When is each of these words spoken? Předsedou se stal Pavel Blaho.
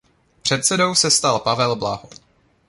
Předsedou 0.41 0.95
se 0.95 1.11
stal 1.11 1.39
Pavel 1.39 1.75
Blaho. 1.75 2.09